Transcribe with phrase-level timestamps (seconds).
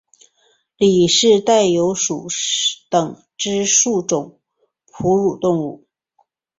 [0.77, 2.25] 里氏袋鼬属
[2.89, 4.39] 等之数种
[4.91, 5.85] 哺乳动物。